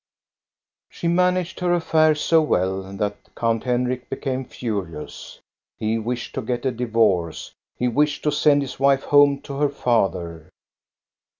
[0.89, 5.39] She managed her affair so well that Count Henrik became furious.
[5.77, 7.51] He wished to get a divorce.
[7.77, 10.49] He wished to send his wife home to her father.